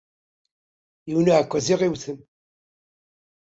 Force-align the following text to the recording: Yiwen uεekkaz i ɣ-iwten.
Yiwen 1.07 1.31
uεekkaz 1.31 1.67
i 1.73 1.75
ɣ-iwten. 1.79 2.19